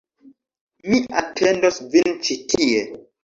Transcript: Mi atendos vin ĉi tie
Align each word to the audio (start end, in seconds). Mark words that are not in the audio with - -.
Mi 0.93 1.01
atendos 1.19 1.77
vin 1.97 2.17
ĉi 2.25 2.39
tie 2.55 2.81